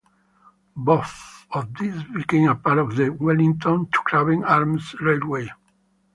[0.77, 5.51] Both of these became a part of the Wellington to Craven Arms Railway.